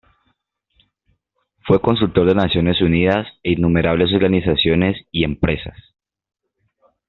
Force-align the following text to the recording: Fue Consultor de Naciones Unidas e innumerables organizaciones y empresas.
Fue 1.67 1.79
Consultor 1.79 2.25
de 2.25 2.33
Naciones 2.33 2.81
Unidas 2.81 3.27
e 3.43 3.51
innumerables 3.51 4.11
organizaciones 4.11 4.97
y 5.11 5.25
empresas. 5.25 5.77